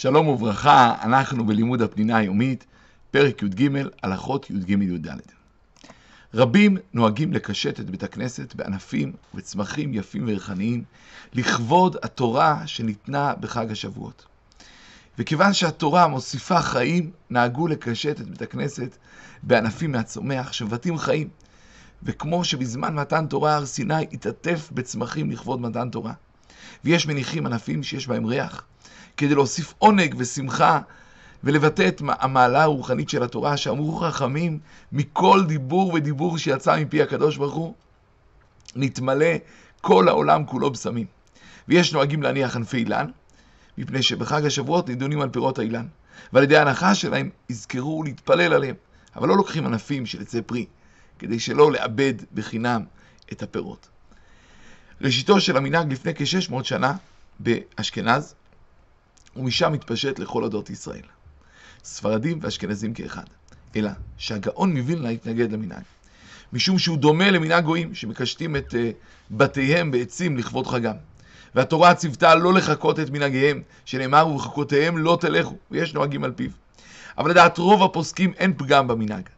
[0.00, 2.64] שלום וברכה, אנחנו בלימוד הפנינה היומית,
[3.10, 3.68] פרק י"ג,
[4.02, 5.08] הלכות י"ג-י"ד.
[6.34, 10.84] רבים נוהגים לקשט את בית הכנסת בענפים וצמחים יפים וריחניים,
[11.32, 14.26] לכבוד התורה שניתנה בחג השבועות.
[15.18, 18.96] וכיוון שהתורה מוסיפה חיים, נהגו לקשט את בית הכנסת
[19.42, 21.28] בענפים מהצומח שמבטאים חיים.
[22.02, 26.12] וכמו שבזמן מתן תורה הר סיני התעטף בצמחים לכבוד מתן תורה.
[26.84, 28.64] ויש מניחים ענפים שיש בהם ריח,
[29.16, 30.80] כדי להוסיף עונג ושמחה
[31.44, 34.58] ולבטא את המעלה הרוחנית של התורה, שאמרו חכמים,
[34.92, 37.74] מכל דיבור ודיבור שיצא מפי הקדוש ברוך הוא,
[38.76, 39.34] נתמלא
[39.80, 41.06] כל העולם כולו בשמים.
[41.68, 43.06] ויש נוהגים להניח ענפי אילן,
[43.78, 45.86] מפני שבחג השבועות נידונים על פירות האילן,
[46.32, 48.74] ועל ידי ההנחה שלהם יזכרו להתפלל עליהם,
[49.16, 50.66] אבל לא לוקחים ענפים של עצי פרי,
[51.18, 52.84] כדי שלא לאבד בחינם
[53.32, 53.88] את הפירות.
[55.00, 56.94] ראשיתו של המנהג לפני כ-600 שנה
[57.40, 58.34] באשכנז,
[59.36, 61.02] ומשם התפשט לכל עדות ישראל.
[61.84, 63.24] ספרדים ואשכנזים כאחד.
[63.76, 65.82] אלא שהגאון מווילנה התנגד למנהג.
[66.52, 68.76] משום שהוא דומה למנהג גויים שמקשטים את uh,
[69.30, 70.94] בתיהם בעצים לכבוד חגם.
[71.54, 76.50] והתורה ציוותה לא לחקות את מנהגיהם, שנאמר ובחקותיהם לא תלכו, ויש נוהגים על פיו.
[77.18, 79.28] אבל לדעת רוב הפוסקים אין פגם במנהג.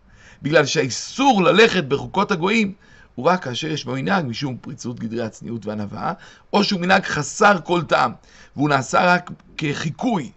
[0.42, 2.72] בגלל שהאיסור ללכת בחוקות הגויים
[3.14, 6.12] הוא רק כאשר יש במנהג משום פריצות גדרי הצניעות והנבאה,
[6.52, 8.12] או שהוא מנהג חסר כל טעם,
[8.56, 10.30] והוא נעשה רק כחיקוי.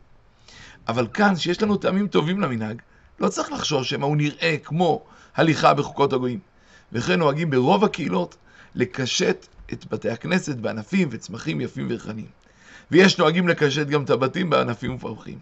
[0.87, 2.81] אבל כאן, שיש לנו טעמים טובים למנהג,
[3.19, 5.03] לא צריך לחשוש שמא הוא נראה כמו
[5.35, 6.39] הליכה בחוקות הגויים.
[6.91, 8.37] וכן נוהגים ברוב הקהילות
[8.75, 12.27] לקשט את בתי הכנסת בענפים וצמחים יפים וריחניים.
[12.91, 15.39] ויש נוהגים לקשט גם את הבתים בענפים ופרחים.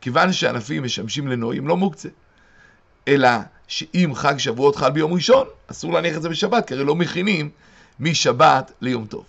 [0.00, 2.08] כיוון שענפים משמשים לנועים לא מוקצה.
[3.08, 3.28] אלא
[3.68, 7.50] שאם חג שבועות חל ביום ראשון, אסור להניח את זה בשבת, כי הרי לא מכינים
[8.00, 9.24] משבת ליום טוב.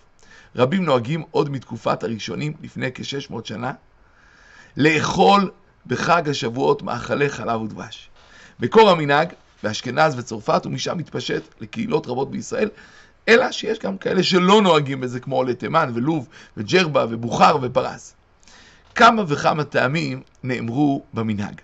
[0.56, 3.72] רבים נוהגים עוד מתקופת הראשונים, לפני כ-600 שנה,
[4.78, 5.52] לאכול
[5.88, 8.10] בחג השבועות מאכלי חלב ודבש.
[8.60, 12.70] מקור המנהג באשכנז וצרפת, ומשם מתפשט לקהילות רבות בישראל,
[13.28, 18.16] אלא שיש גם כאלה שלא נוהגים בזה, כמו עולי תימן ולוב וג'רבה ובוכר ופרס.
[18.96, 21.62] כמה וכמה טעמים נאמרו במנהג.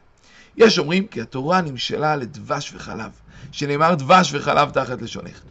[0.57, 3.12] יש אומרים כי התורה נמשלה לדבש וחלב,
[3.51, 5.41] שנאמר דבש וחלב תחת לשונך.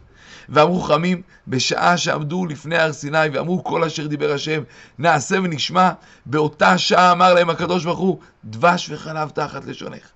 [0.49, 4.61] ואמרו חכמים, בשעה שעמדו לפני הר סיני ואמרו כל אשר דיבר השם,
[4.99, 5.91] נעשה ונשמע,
[6.25, 10.09] באותה שעה אמר להם הקדוש ברוך הוא, דבש וחלב תחת לשונך.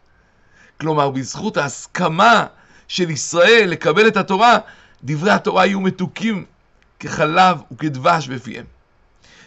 [0.80, 2.46] כלומר, בזכות ההסכמה
[2.88, 4.58] של ישראל לקבל את התורה,
[5.04, 6.46] דברי התורה יהיו מתוקים
[7.00, 8.66] כחלב וכדבש בפיהם.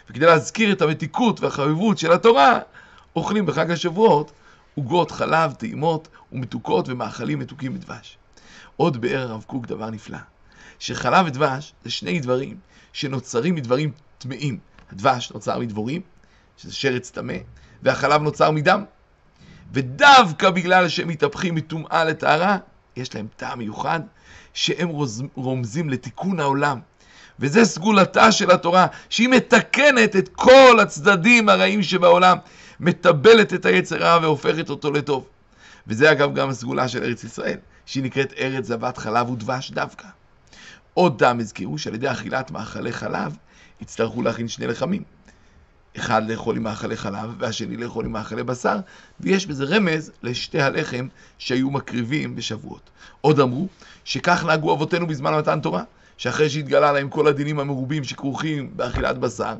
[0.09, 2.59] וכדי להזכיר את המתיקות והחביבות של התורה,
[3.15, 4.31] אוכלים בחג השבועות
[4.75, 8.17] עוגות חלב, טעימות ומתוקות ומאכלים מתוקים בדבש.
[8.77, 10.17] עוד באר הרב קוק דבר נפלא,
[10.79, 12.57] שחלב ודבש זה שני דברים
[12.93, 14.59] שנוצרים מדברים טמאים.
[14.91, 16.01] הדבש נוצר מדבורים,
[16.57, 17.37] שזה שרץ טמא,
[17.83, 18.83] והחלב נוצר מדם.
[19.73, 22.57] ודווקא בגלל שהם מתהפכים מטומאה לטהרה,
[22.95, 23.99] יש להם טעם מיוחד,
[24.53, 24.89] שהם
[25.35, 26.79] רומזים לתיקון העולם.
[27.39, 32.37] וזה סגולתה של התורה, שהיא מתקנת את כל הצדדים הרעים שבעולם.
[32.79, 35.27] מטבלת את היצר רע והופכת אותו לטוב.
[35.87, 40.07] וזה אגב גם הסגולה של ארץ ישראל, שהיא נקראת ארץ זבת חלב ודבש דווקא.
[40.93, 43.37] עוד טעם הזכירו שעל ידי אכילת מאכלי חלב
[43.81, 45.03] יצטרכו להכין שני לחמים.
[45.97, 48.77] אחד לאכול עם מאכלי חלב והשני לאכול עם מאכלי בשר,
[49.19, 51.07] ויש בזה רמז לשתי הלחם
[51.37, 52.89] שהיו מקריבים בשבועות.
[53.21, 53.67] עוד אמרו
[54.03, 55.83] שכך נהגו אבותינו בזמן מתן תורה,
[56.17, 59.55] שאחרי שהתגלה להם כל הדינים המרובים שכרוכים באכילת בשר,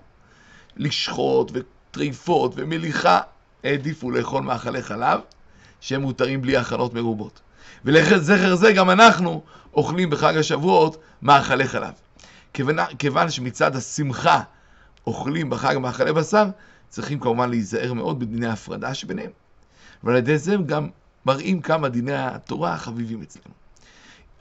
[0.77, 1.51] לשחוט
[1.99, 3.21] טריפות ומליחה,
[3.63, 5.19] העדיפו לאכול מאכלי חלב,
[5.81, 7.39] שהם מותרים בלי הכנות מרובות.
[7.85, 9.41] ולזכר זה גם אנחנו
[9.73, 11.93] אוכלים בחג השבועות מאכלי חלב.
[12.53, 14.41] כיוון, כיוון שמצד השמחה
[15.07, 16.45] אוכלים בחג מאכלי בשר,
[16.89, 19.31] צריכים כמובן להיזהר מאוד בדיני ההפרדה שביניהם.
[20.03, 20.89] ועל ידי זה הם גם
[21.25, 23.53] מראים כמה דיני התורה החביבים אצלנו.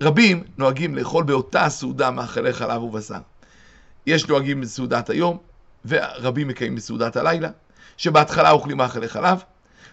[0.01, 3.21] רבים נוהגים לאכול באותה סעודה מאכלי חלב ובשר.
[4.07, 5.39] יש נוהגים בסעודת היום,
[5.85, 7.49] ורבים מקיימים בסעודת הלילה,
[7.97, 9.43] שבהתחלה אוכלים מאכלי חלב,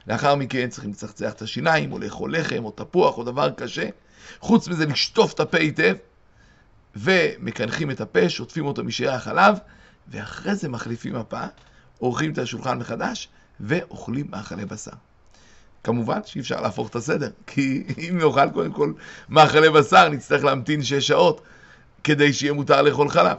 [0.08, 3.90] לאחר מכן צריכים לצחצח את השיניים, או לאכול לחם, או תפוח, או דבר קשה.
[4.40, 5.96] חוץ מזה, לשטוף את הפה היטב,
[6.96, 9.58] ומקנחים את הפה, שוטפים אותו משארי החלב,
[10.08, 11.42] ואחרי זה מחליפים מפה,
[11.98, 13.30] עורכים את השולחן מחדש,
[13.60, 14.92] ואוכלים מאכלי בשר.
[15.84, 18.94] כמובן שאי אפשר להפוך את הסדר, כי אם נאכל קודם כל
[19.30, 21.42] מאכלי בשר, נצטרך להמתין שש שעות
[22.04, 23.38] כדי שיהיה מותר לאכול חלב.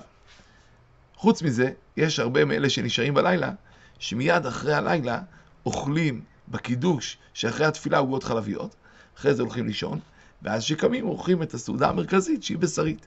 [1.16, 3.52] חוץ מזה, יש הרבה מאלה שנשארים בלילה,
[3.98, 5.20] שמיד אחרי הלילה
[5.66, 8.76] אוכלים בקידוש שאחרי התפילה עוגות חלביות,
[9.16, 10.00] אחרי זה הולכים לישון,
[10.42, 13.06] ואז שקמים אוכלים את הסעודה המרכזית שהיא בשרית.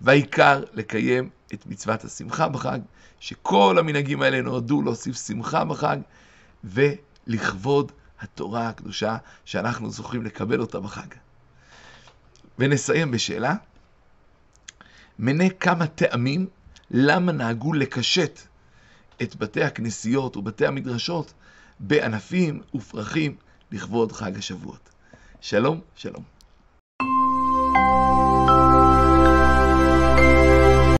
[0.00, 2.78] והעיקר לקיים את מצוות השמחה בחג,
[3.20, 5.98] שכל המנהגים האלה נועדו להוסיף שמחה בחג,
[6.64, 11.06] ולכבוד התורה הקדושה שאנחנו זוכים לקבל אותה בחג.
[12.58, 13.54] ונסיים בשאלה,
[15.18, 16.46] מנה כמה טעמים
[16.90, 18.40] למה נהגו לקשט
[19.22, 21.32] את בתי הכנסיות ובתי המדרשות
[21.80, 23.36] בענפים ופרחים
[23.72, 24.90] לכבוד חג השבועות.
[25.40, 26.22] שלום, שלום.